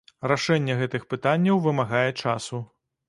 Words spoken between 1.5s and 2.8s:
вымагае часу.